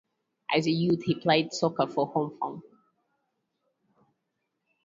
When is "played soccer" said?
1.13-1.85